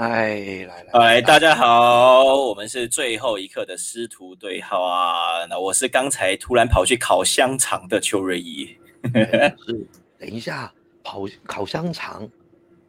[0.00, 0.28] 嗨，
[0.68, 5.44] 来来，哎，大家好，我们是最后一刻的师徒对号啊。
[5.50, 8.78] 那我是刚才突然跑去烤香肠的邱瑞怡。
[9.02, 12.30] 是，等一下，跑烤香肠，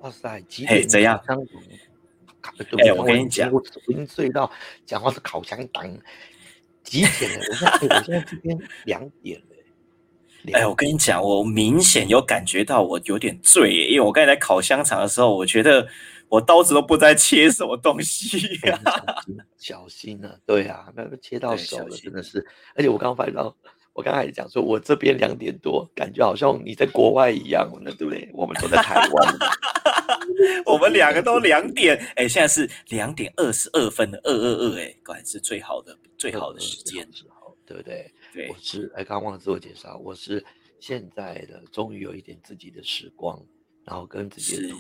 [0.02, 0.88] 哇塞，几嘿点？
[0.88, 1.20] 怎样？
[2.78, 3.58] 哎我跟你讲我
[3.88, 4.52] 我已经醉到
[4.86, 5.92] 讲话是烤香肠，
[6.84, 7.46] 几点了？
[7.50, 9.46] 我现在，哎我现在这边两点了。
[10.54, 15.88] 哎，我跟你讲，我明显有感觉到我有点醉，因为我刚才在烤香肠的时候，我觉得
[16.30, 18.80] 我刀子都不知道在切什么东西哎呀、
[19.28, 20.38] 你小心小心啊！
[20.46, 22.46] 对啊，那个切到手了，真的是。
[22.76, 23.56] 而且我刚刚发现到，
[23.94, 28.30] 我刚才讲说，我这边两点多，感觉好像你在国外一样呢，对不对？
[28.34, 29.38] 我们都在台湾。
[30.66, 37.02] 我们两个都两点，哎，现在是两点二十二分的二二二，哎，果然是最好的最好的时间。
[37.12, 38.12] 时候，对不对？
[38.32, 40.44] 对我，是哎，刚刚忘了自我介绍，我是
[40.80, 43.42] 现在的，终于有一点自己的时光，
[43.90, 44.72] 然后跟自己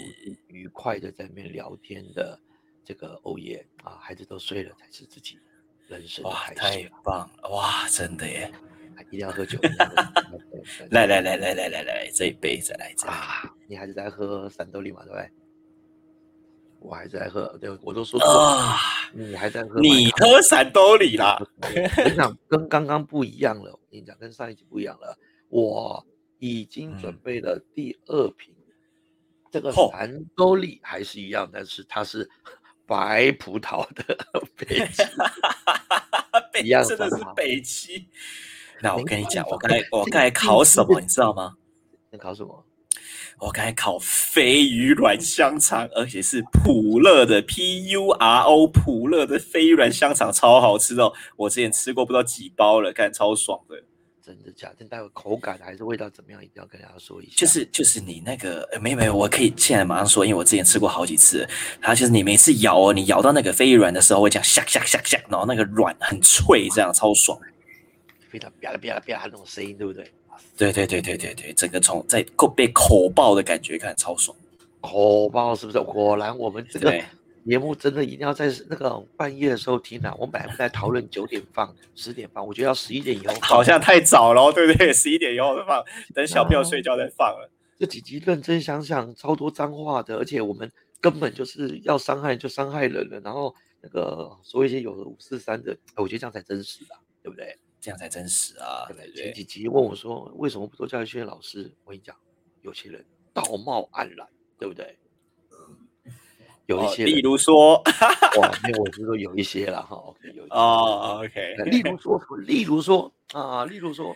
[0.49, 2.39] 愉快的在那边聊天的
[2.85, 5.39] 这个欧耶啊，孩子都睡了，才是自己
[5.87, 8.51] 人生的哇，开太棒了，哇，真的耶！
[9.07, 9.57] 一定要喝酒，
[10.91, 13.07] 来来来来来来来，这一杯再来一杯。
[13.07, 13.51] 啊！
[13.67, 15.31] 你还是在喝三兜里嘛，对不对？
[16.79, 18.77] 我还在喝，对，我都说啊，
[19.11, 21.41] 你还在喝，你喝闪兜里啦？
[22.15, 23.71] 讲，跟刚刚不一样了。
[23.71, 25.17] 我跟你讲，跟上一集不一样了。
[25.47, 26.05] 我
[26.37, 28.53] 已经准嗯备了第二瓶，
[29.51, 32.29] 这个嚯蓝兜里还是一样，但是它是
[32.85, 34.17] 白葡萄的
[34.57, 35.03] 北极。
[36.51, 38.07] 北一样真的是北极。
[38.81, 41.53] 那我跟你讲，我刚才我刚才这烤什么，你知道吗？
[42.11, 42.65] 你考什么？
[43.39, 51.13] 我刚才烤飞鱼软香肠，而且是普乐的 P U R O 普乐的飞鱼软香肠，超好吃哦！
[51.37, 53.83] 我之前吃过不知道几包了，看超爽的。
[54.35, 54.75] 真的假的？
[54.79, 57.31] 但待会口感还是味道怎么样，一定要跟大家说一下。
[57.35, 61.47] 就是就是你那个呃没有没有，我可以现在马上说，因为我之前吃过好几次。
[61.81, 67.39] 它就是你每次咬哦，你咬到那个飞鱼软的时候会这样下下下下，然后那个软很脆，这样超爽。
[68.29, 70.11] 非常啪啦啪啦啪啦那种声音，对不对？
[70.55, 74.35] 对对对对对对，整个从在口被口爆的感觉，看超爽。
[74.81, 75.79] 口爆是不是？
[75.81, 77.03] 果然我们这个对，
[77.45, 80.13] 节目真的一定要在那个半夜的时候听啊！
[80.17, 83.41] 我们本来不在讨论九点放、十点放，我觉得要十一点以后放。
[83.41, 84.93] 好像太早了哦，对不对？
[84.93, 85.83] 十一点以后放，
[86.13, 87.49] 等小朋友睡觉再放了。
[87.79, 90.69] 这几集认真想想，超多脏话的，而且我们
[90.99, 97.57] 根本就是要伤害就伤害人了，然后那个说一些有的五四三的，哎我觉得这样才真实啊，对不对？
[97.79, 99.23] 这样才真实啊，对不对？
[99.23, 102.13] 前几集问我说为什么不做教育训练老师，我跟你讲，
[102.61, 104.27] 有些人道貌岸然，
[104.57, 104.97] 对不对？
[106.69, 107.81] 有一哦些人、例如说，
[108.37, 114.15] 哇， 没有，我是说有一些了哈，OK，有一些哦，OK，呃例如说，例如说啊，例如说，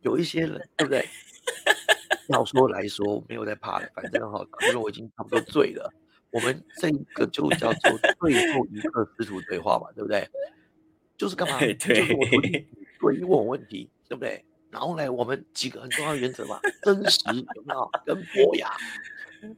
[0.00, 1.06] 有一些人，对不对？
[2.28, 5.92] 要说来说，没有在怕的，反正哈，因为我已经差不多醉了。
[6.30, 10.26] 我们这一个就叫做 最后一个师徒对话嘛，对不对？
[11.18, 11.58] 就是干嘛？
[11.58, 12.50] 对就是我徒弟
[12.98, 14.42] 对问我问题，对不对？
[14.70, 17.90] 然后呢，我们几个很重要的原则嘛，真实有没有？
[18.06, 18.70] 跟博雅，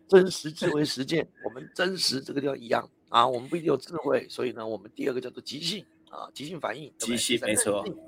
[0.09, 8.05] 真实智慧实践，我们真实这个地方一样啊，我们不一定有智慧，所以呢，我们第二个叫做即兴啊，即兴反应，对对即兴没错个韧性。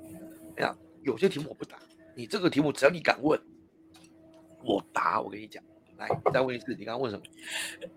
[0.57, 1.77] 哎呀，有些题目我不答，
[2.15, 3.39] 你这个题目只要你敢问，
[4.63, 5.21] 我答。
[5.21, 5.63] 我跟你讲，
[5.97, 7.23] 来，再问一次，你刚刚问什么？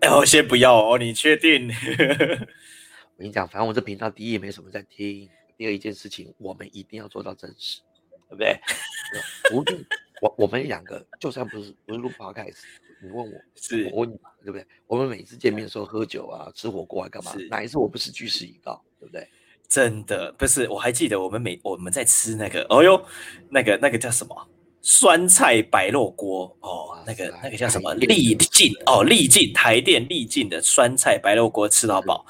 [0.01, 1.69] 哎， 我先不要哦，你确定？
[3.15, 7.81] 我跟你讲，反正我这频道第一也没什么在听，第二一件事情，我们一定要做到真实，
[8.29, 8.59] 对不对？
[9.53, 9.85] 无论
[10.21, 12.61] 我我们两个，就算不是不是录 podcast，
[13.01, 14.65] 你问我，是我问你嘛，对不对？
[14.87, 17.31] 我们每次见面的时候喝酒啊、吃火锅啊，干嘛？
[17.49, 19.27] 哪一次我不是据实以告，对不对？
[19.67, 23.05] 真的不是，我还记得我们每我们在吃那个，哦呦，
[23.49, 24.47] 那个那个叫什么
[24.81, 32.25] 酸菜白肉锅哦，那个那个叫什么台电丽境哦，丽进台电丽进的酸菜白肉锅吃到饱，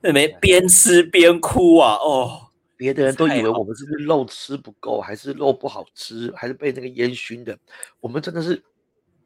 [0.00, 7.56] 那没边吃边哭啊哦，别的人都以为我们是不是肉吃不够，还是肉不好吃，还是被那个烟熏的？
[8.00, 8.60] 我们真的是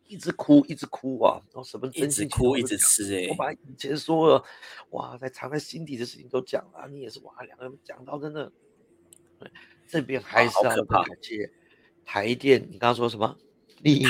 [0.06, 1.40] 一直哭，一直哭啊！
[1.52, 4.44] 然后什么一直哭一直吃哎、我把以前说了，
[4.90, 8.52] 哇，在藏在心底的事情都讲了，你也是哇，两个人讲到真的，
[9.88, 11.50] 这边还是要好可怕感谢
[12.04, 12.60] 台电。
[12.70, 13.36] 你刚刚说什么？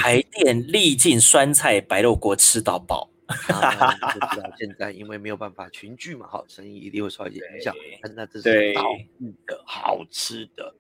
[0.00, 3.10] 台电历尽酸菜白肉锅吃到饱，
[3.48, 7.74] 啊，就知道现在因为没有办法群聚嘛，好，生意一定会受到一些影响。
[8.00, 8.82] 但是那这是道
[9.18, 10.74] 地的好吃的，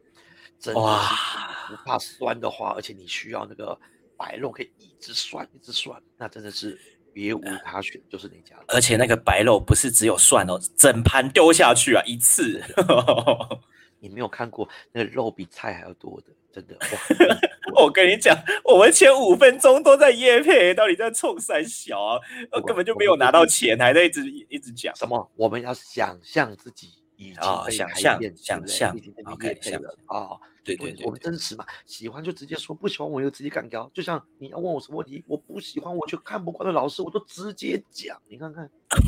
[0.60, 3.76] 真的不怕酸的话，而且你需要那个
[4.16, 6.78] 白肉可以一直涮一直涮，那真的是
[7.12, 8.64] 别无他选，就是那家了。
[8.68, 12.62] 而且那个白肉不是只有涮哦，整盘丢下去啊，一次。
[14.00, 17.38] 你没有看过那个肉比菜还要多的，真的哇！
[17.82, 22.20] 我跟你讲，我们前五分钟都在夜配，到底在冲三小啊？
[22.52, 25.32] 我根本就没有拿到钱，还在一直一直讲什么？
[25.36, 30.36] 我们要想象自己已经啊，被想象改变想象已经被，OK，业配想了啊。
[30.64, 33.90] 对对对我们真实嘛，喜欢就直接说，不喜欢我就直接干掉。
[33.92, 38.20] 就像你要问我什么问题，我不喜欢我就看不惯的老师，我都直接讲。
[38.28, 39.06] 你看看，对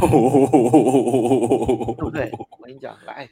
[1.97, 2.31] 不对？
[2.33, 3.29] 我跟你讲，来，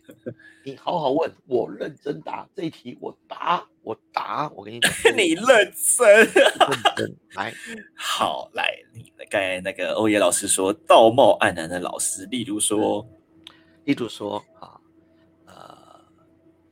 [0.64, 4.50] 你好好问，我认真答这一题，我答，我答。
[4.54, 6.06] 我跟你讲， 你认真。
[6.06, 6.30] 认
[6.96, 7.52] 真来，
[7.94, 13.06] 好，来，你刚才那个欧耶老师说道貌岸然的老师，例如说，
[13.84, 14.73] 例如说啊，呃，有一些老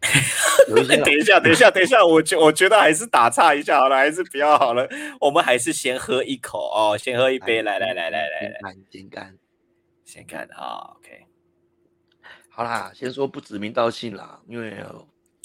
[0.68, 4.88] 等一下，等一下，等一下，我觉我觉得还是打岔一下好了，还是比较好了，
[5.20, 9.38] 我们还是先喝一口哦，先喝一杯，来来来来来来，来，先干。
[10.04, 11.24] 先干啊，OK，
[12.50, 14.76] 好啦，先说不指名道姓啦，因为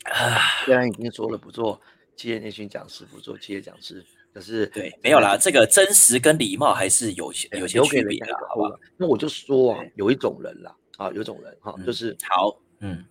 [0.65, 1.79] 虽然已经说了不做
[2.17, 8.55] 企业内训讲师，不做企业讲师，可是对，没有啦，这个真实跟礼貌还是有些有些区别的好？
[8.97, 13.05] 那我就说啊，有一种人啦，啊，有一种人哈，嗯就是好，嗯，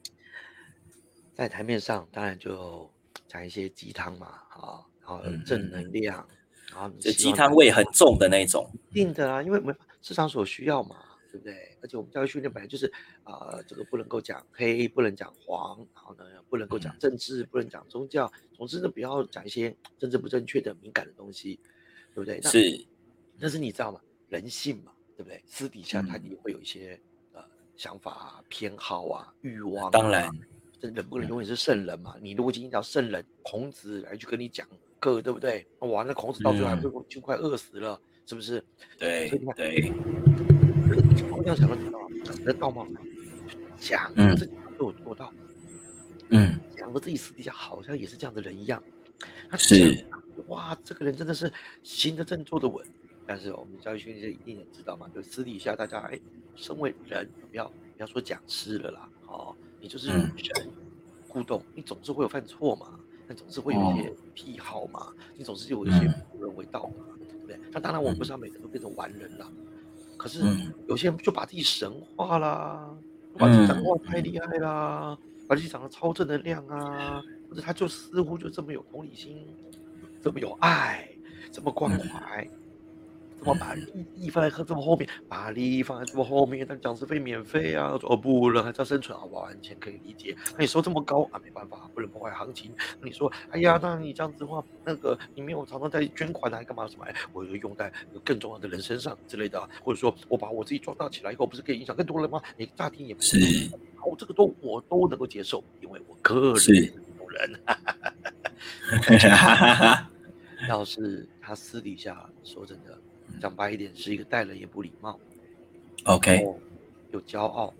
[1.36, 2.90] 在台面上当然就
[3.28, 6.26] 讲一些鸡汤嘛，啊，然后嗯正嗯能量，
[6.72, 10.96] 然后鸡汤味很重的那种，一定的啊，因为我们市场所需要嘛，
[11.30, 11.76] 对不对？
[11.82, 12.90] 而且我们教育训练本来就是
[13.22, 21.60] 啊、呃这个不能够讲黑，不能讲黄，然后呢，不能够讲政治，不能讲宗教，总之呢，不要讲一些政治不正确的敏感的东西，
[22.14, 22.40] 对不对？
[22.42, 22.86] 那是，
[23.38, 24.00] 但是你知道吗？
[24.28, 25.42] 人性嘛，对不对？
[25.46, 26.98] 私底下他嗯也会有一些
[27.34, 27.44] 呃
[27.76, 29.90] 想法啊、偏好啊、欲望、啊。
[29.92, 30.28] 当然，
[30.80, 32.16] 这人不能嗯永远是圣人嘛。
[32.20, 34.66] 你如果今天找圣人孔子来去跟你讲
[34.98, 35.66] 课，对不对？
[35.80, 38.62] 哇，那孔子到最后还不就快饿死了，是不是？
[38.98, 39.92] 对所以你看对，
[41.28, 41.76] 同样想到？
[42.24, 42.84] 讲的道貌，
[43.78, 45.32] 讲嗯自己都有做到，
[46.30, 48.82] 嗯，讲的自己私底下好像也是这样的人一样。
[49.48, 50.04] 他是
[50.48, 51.52] 哇，这个人真的是
[51.84, 52.84] 行得正，坐得稳。
[53.28, 56.18] 但是我们教育训练一定也知道嘛，就私底下大家哎，
[56.56, 59.56] 身为人，不要不要说讲师了啦，哦，
[59.86, 60.32] 你就是嗯。
[60.36, 60.68] 人
[61.28, 62.98] 互动，你总是会有犯错嘛，
[63.28, 66.14] 那总是会有一些癖好嘛，你总是有一些嗯。
[66.32, 67.56] 不人为道嘛，对不对？
[67.70, 69.48] 那当然，我们不是要每个人都变成完人啦，
[70.16, 70.72] 可是嗯。
[70.88, 72.90] 有些人就把自己神化啦，
[73.38, 75.16] 把自己讲嗯话太厉害啦，
[75.46, 79.46] 把自己讲的超正能量啊，或者他就似乎就这么有同理心，
[80.20, 81.08] 这么有爱，
[81.52, 82.48] 这么关怀，
[83.38, 83.84] 这么把利
[84.16, 89.42] 益放在这么后面，把利益放在这么后面，但讲师费免费啊，说哦不，人还是要生存，好不好？
[89.42, 90.34] 完全可以理解。
[90.52, 92.72] 那你收这么高啊，没办法，不能破坏行情。
[93.02, 97.04] 你说，哎呀，那你这样子的话，那个你没有常常在捐款啊，还干嘛什么？
[97.04, 97.92] 哎，我就用在
[98.24, 102.42] 更重要的人身上之类的啊、或者说我把我自己壮大起来以后，不是可以影响更多人吗？
[102.56, 103.38] 你乍听也不是
[103.96, 107.60] 好，这个都我都能够接受，因为我个人是人。
[110.68, 112.98] 要是他私底下说真的，
[113.40, 115.18] 讲白一点，是一个待人也不礼貌
[116.04, 116.58] ，，OK，然后
[117.12, 117.72] 又骄傲，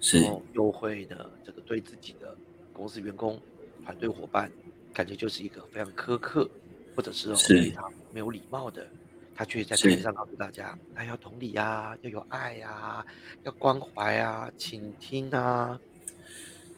[0.00, 0.18] 是
[0.52, 2.36] 又会呢这个对自己的
[2.72, 3.40] 公司员工、
[3.84, 4.50] 团队伙伴，
[4.92, 6.48] 感觉就是一个非常苛刻，
[6.94, 8.86] 或者是非常没有礼貌的。
[9.38, 13.04] 他却在是台上告诉大家，他要同理呀、要有爱呀、
[13.42, 15.78] 要关怀啊，倾听啊。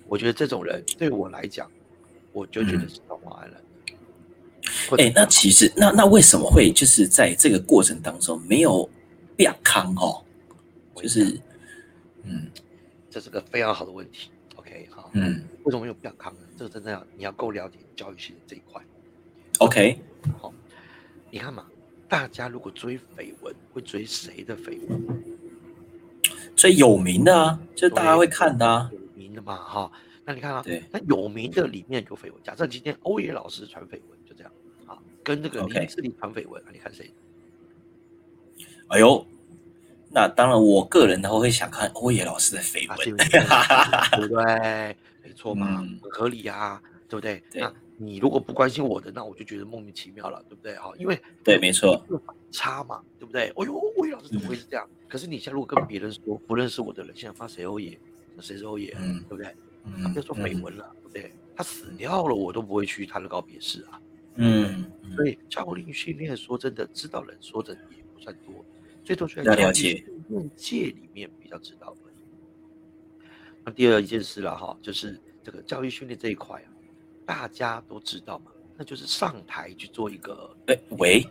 [0.08, 1.70] 我觉得这种人对我来讲，
[2.32, 3.60] 我就觉得嗯是道貌岸然
[4.96, 8.88] 哎、那其实那那为什么会就是在这个过程当中没有
[9.36, 10.24] 变康哦？
[10.96, 11.38] 就是
[12.24, 12.48] 嗯
[13.10, 14.30] 这是个非常好的问题。
[14.56, 16.40] OK，好，嗯为什么没有变康呢？
[16.56, 18.82] 这个真的要你要够了解教育系的这一块。
[19.58, 19.98] ，OK，
[20.40, 20.52] 好，
[21.30, 21.66] 你看嘛，
[22.08, 25.24] 大家如果追绯闻，会追谁的绯闻？
[26.56, 29.92] 所以有名的啊，就是大家会看的啊，有名的嘛，哈。
[30.24, 32.34] 那你看啊，对，那有名的里面有绯闻。
[32.42, 34.17] 假设今天欧野老师传绯闻，
[35.28, 37.12] 跟那个 OK 林志玲传绯闻，啊，你看谁？
[38.88, 39.26] 哎呦，
[40.10, 43.04] 那当然我个人呢会想看欧野老师的绯闻，为
[44.16, 44.96] 对不对？
[45.22, 46.80] 没错嘛，嗯很合理啊，
[47.10, 47.42] 对不对？
[47.50, 50.74] 对那你如果不关心我的，那我就觉得莫名其妙了，对不对？
[50.76, 53.48] 哈，因为对没错，反差嘛，对不对？
[53.48, 54.88] 哎呦，欧野老师怎么会是这样？
[55.06, 57.98] 可是你现在如果跟别人说不认识我的人，现在发谁欧野，
[58.40, 59.44] 谁是欧野，嗯对不对？
[60.02, 61.34] 他嗯别说绯闻了，对不对？
[61.54, 64.00] 他死掉了，我都不会去他的告别式啊。
[64.38, 68.64] 嗯，嗯所以教练训练，说真的，知道人说真的也不算多，
[69.04, 73.26] 最多就要在教解训练界里面比较知道而已。
[73.64, 76.68] 那第二一件事了哈，就是这个教育训练这一块啊，
[77.26, 81.26] 大家都知道嘛，那就是上台去做一个，哎喂，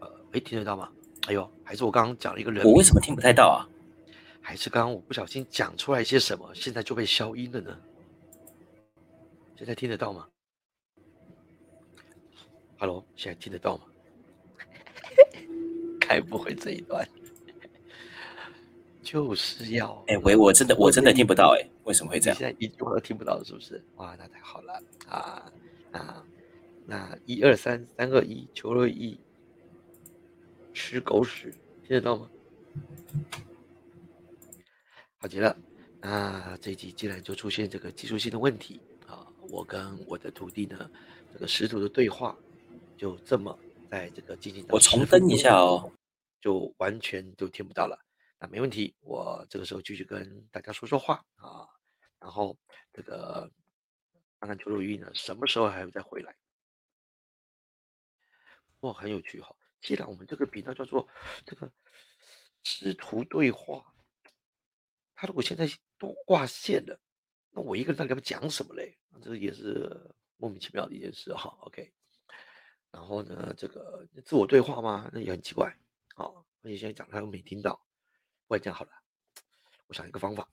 [0.00, 0.90] 呃，哎，听得到吗？
[1.26, 3.68] 哎呦，还是我刚刚讲了一个人，我为什么听不太到啊？
[4.40, 7.78] 还是刚刚我不小心讲出来一些什么，现在就被消音了呢？
[9.56, 10.26] 现在听得到吗？
[12.84, 13.84] ，Hello，现在听得到吗？
[15.98, 17.08] 开不会这一段，
[19.02, 22.38] 就是要哎喂，我真的我真的听不到哎，为什么会这样？
[22.38, 23.82] 现在一句话都听不到了，是不是？
[23.96, 25.50] 哇，那太好了啊！
[25.92, 26.22] 啊
[26.84, 29.18] 那一二三三二一，求二一，
[30.74, 31.54] 吃狗屎，
[31.88, 32.28] 听得到吗？
[35.16, 35.56] 好极了，
[36.02, 40.90] 那这一集既然就出现这个技术性的问题啊，我跟我的徒弟呢，
[41.32, 42.36] 这个师徒的对话
[42.96, 43.58] 就这么
[43.90, 44.64] 在这个进行。
[44.68, 45.92] 我重登一下哦，
[46.40, 47.98] 就完全就听不到了。
[48.38, 51.68] 那没问题，我这个时候继续跟大家说说话啊，
[52.18, 52.56] 然后
[52.92, 53.50] 这个
[54.40, 56.34] 看看邱若玉呢什么时候还会再回来。
[58.80, 59.54] 哇，很有趣哈！
[59.80, 61.08] 既然我们这个频道叫做
[61.46, 61.70] 这个
[62.62, 63.84] 师徒对话。
[65.16, 67.00] 他如果现在都挂线了，
[67.50, 68.98] 那我一个人在给他讲什么嘞？
[69.22, 71.56] 这也是莫名其妙的一件事哈。
[71.60, 71.92] OK，
[72.94, 75.10] 然后呢，这个自我对话吗？
[75.12, 75.76] 那也很奇怪。
[76.14, 77.84] 好，而且现在讲他又没听到。
[78.46, 78.90] 我也这样好了，
[79.88, 80.48] 我想一个方法。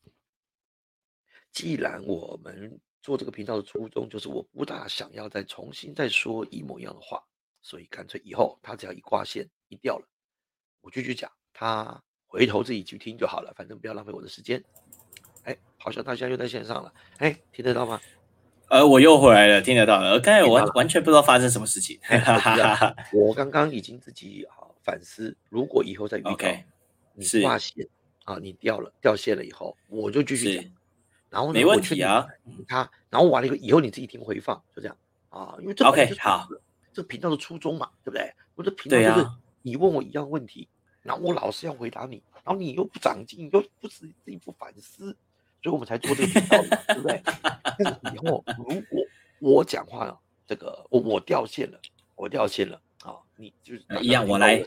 [1.52, 7.24] 既然我们做这个频道的初衷就是我不大想要再重新再说一模一样的话，
[7.62, 10.08] 所以干脆以后他只要一挂线一掉了，
[10.82, 12.04] 我继续讲他。
[12.26, 14.64] 回头自己去听就好了，反正不要浪费我的时间。
[15.44, 18.02] 哎，好像大家又在线上了，哎，听得到吗？
[18.72, 20.18] 呃，我又回来了，听得到了。
[20.22, 22.00] 刚才我完全不知道发生什么事情。
[23.12, 26.38] 我刚刚已经自己好反思，如果以后再遇到
[27.14, 27.86] 你挂线
[28.24, 30.64] 啊，你掉了掉线了以后，我就继续讲。
[31.30, 32.26] 然后没问题啊，
[32.66, 34.96] 他然后完了以后，以后你自己听回放，就这样
[35.28, 36.48] 啊，因为这 OK 好，
[36.94, 38.34] 这频道的初衷嘛，对不对？
[38.56, 39.28] 我的频道就是
[39.64, 40.70] 你问我一样问题。
[41.02, 45.18] 然后我老是要回答你，然后你又不长进，又不自自己不反思，
[45.62, 47.22] 所以我们才做这个频道，对不对？
[47.78, 49.04] 但是以后如果
[49.40, 51.80] 我讲话了，这个我我掉线了，
[52.16, 54.64] 我掉线了啊，你就是一样，我来。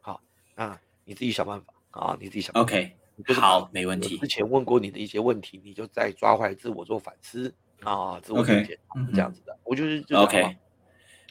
[0.00, 0.20] 好，
[0.54, 2.52] 那你自己想办法啊，你自己想。
[2.54, 2.94] OK，
[3.34, 4.18] 好，没问题。
[4.18, 8.78] 之前问过你的一些问题，你就再抓回来自我做反思啊，自我总结
[9.12, 9.58] 这样子的。
[9.64, 10.56] 我就是 OK。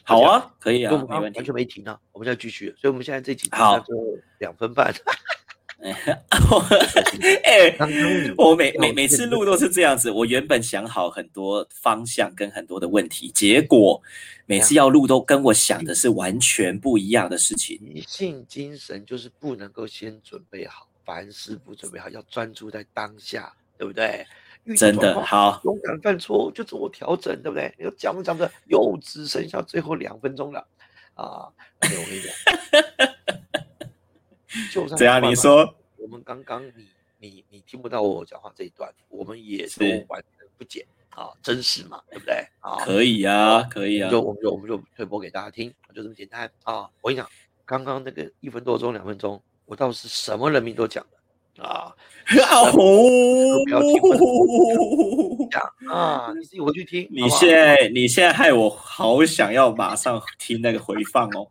[0.04, 3.94] 好啊，可以啊，我们，完全没停啊，我们现在继续，所以我们现在这几好就
[4.38, 4.92] 两分半。
[7.42, 7.76] 哎，
[8.36, 14.00] 我每每每次录都是这样子，我原本想好很多方向跟很多的问题，结果
[14.46, 17.78] 每次要录都跟我想的是完全不一样的事情。
[17.82, 24.24] 女性精神就是不能够先准备好，凡事不准备好，要专注在当下，对不对？
[24.76, 27.74] 真的好，勇敢犯错就自我调整，对不对？
[27.76, 30.64] 你讲着讲着又只剩下最后两分钟了
[31.14, 31.50] 啊！
[31.80, 32.32] 我跟你讲，
[34.72, 35.22] 就算怎样？
[35.22, 36.88] 你说我们刚刚你
[37.18, 42.34] 你你听不到我讲话这一段，我们也都完全不剪啊，真实嘛，对不对？
[42.60, 46.88] 啊，可以啊，可以啊，就我们就我们就推播给大家听，就这么简单啊！
[47.02, 47.28] 我跟你讲，
[47.66, 51.18] 刚刚那个一分多钟、两分钟，我倒是什么人名都讲了。
[51.58, 51.94] 啊！
[52.48, 55.62] 哦，不要听讲
[55.92, 56.32] 啊！
[56.34, 57.06] 你自己回去听。
[57.10, 61.46] 你现在，你现在害我好想要马上听那个回放哦。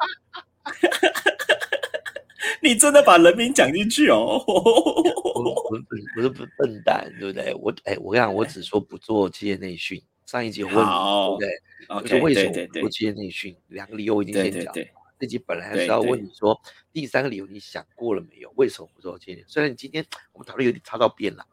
[2.72, 4.42] 你真的把人名讲进去哦？
[4.48, 5.70] 我我
[6.16, 7.54] 不是不笨蛋，对不对？
[7.56, 10.02] 我哎，我跟你讲，我只说不做企业内训。
[10.26, 11.50] 上一集问，对不对？
[12.04, 13.54] 就是为什么不做企业内训？
[13.68, 14.74] 两个理由我已经先讲。
[15.20, 16.58] 这集本来是要问你说，
[16.94, 18.50] 第三个理由你想过了没有？
[18.56, 19.44] 为什么不做企业？
[19.48, 21.46] 虽然你今天我们讨论有点差到边了，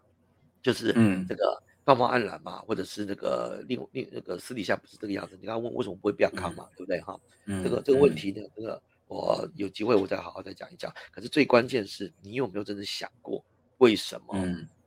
[0.62, 5.37] 就是嗯，这个道貌岸然嘛，或者是那个另另那个私底下不是这个样子。
[5.40, 7.18] 你刚刚问为什么不会变康嘛，对不对哈？
[7.64, 10.94] 这个这个问题呢，这个我有机会我再好好再讲一讲。
[11.10, 13.44] 可是最关键是你有没有真的想过，
[13.78, 14.34] 为什么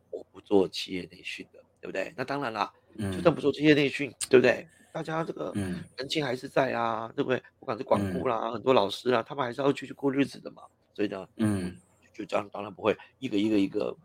[0.10, 2.14] 我不做企业内训的，对不对？
[2.16, 4.68] 那当然啦，就算不做企业内训，对不对？
[4.94, 5.54] 大家这个
[5.96, 7.42] 人情还是在啊，对不对？
[7.60, 10.64] 不管是管顾啦，很多老师啊，他们还是要继续过日子的嘛。
[10.94, 11.74] 所以呢，嗯，
[12.14, 13.96] 就这样，当然不会一个一个一个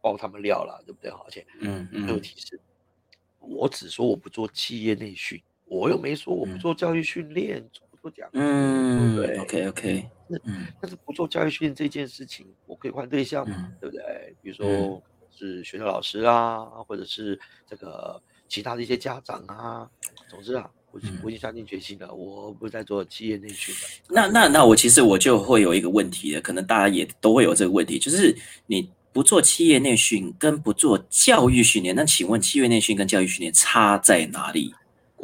[0.00, 1.08] 爆他们料了，对不对？
[1.12, 2.60] 而且，嗯嗯，有提示，
[3.38, 10.38] 我只说我不做企业内训，我又没说我不做教育训练，不做讲，嗯，对，OK OK，那
[10.78, 14.36] 但是不做教育训练这件事情，我可以换对象嘛，对不对？
[14.42, 15.02] 比如说
[15.34, 18.20] 是学校老师啊，或者是这个。
[18.46, 19.88] 其他的一些家长啊，
[20.28, 23.80] 总之啊，我我已经下定决心了，我不再做企业内训了。
[24.10, 34.72] 那那那我其实我就会有一个问题的，可能大家也都会有这个问题，就是你不做企业内训跟不做教育训练，那请问企业内训跟教育训练差在哪里？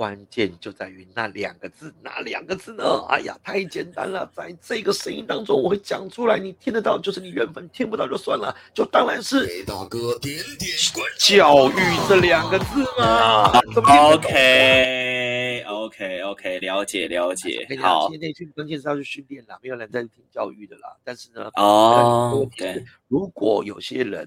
[0.01, 3.05] 关键就在于那两个字，哪两个字呢？
[3.11, 11.75] 哎呀，太简单了，在这个声音当中，我会讲出来，你听得到就是你缘分，听不到就算了，就当然是大哥点点关教育
[12.09, 13.51] 这两个字嘛。
[13.77, 20.97] OK OK OK OK，了解了解好今天内训关键是要去训练啦，没有人在听教育的啦。
[21.05, 24.27] 但是呢，哦，对对，如果有些人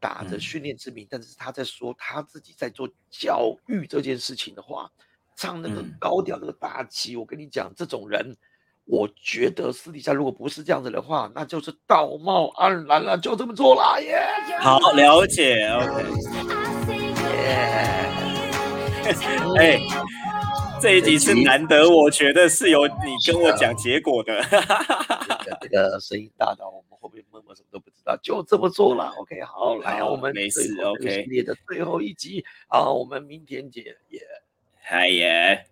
[0.00, 4.90] 打着嗯训练之名，但是他在说他自己在做教育这件事情的话，
[5.36, 8.36] 唱那个嗯高调那个大旗，我跟你讲，这种人，
[8.86, 14.18] 我觉得私底下如果不是这样子的话，那就是道貌岸然了，就这么做啦耶。
[14.60, 16.10] 好了解 OK。
[17.30, 18.10] 耶
[19.58, 19.80] 哎，
[20.80, 24.42] 这一集是难得，我觉得是有你跟我讲结果的。
[24.42, 29.12] 这个这个声音大到我们后面默默什么都不知道，就这么做了。
[29.18, 34.22] OK，好，来我们没事 OK 系列的最后一集啊，我们明天见，耶。
[34.80, 35.66] 嗨耶。